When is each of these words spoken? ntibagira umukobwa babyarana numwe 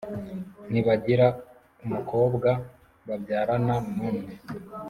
ntibagira 0.71 1.27
umukobwa 1.85 2.49
babyarana 3.07 3.75
numwe 3.95 4.25